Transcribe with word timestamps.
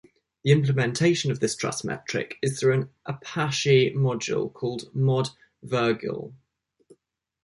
The 0.43 0.49
implementation 0.51 1.29
of 1.29 1.39
this 1.41 1.55
trust 1.55 1.85
metric 1.85 2.39
is 2.41 2.59
through 2.59 2.73
an 2.73 2.89
Apache 3.05 3.91
module 3.93 4.51
called 4.51 4.89
"mod 4.95 5.29
virgule". 5.63 6.33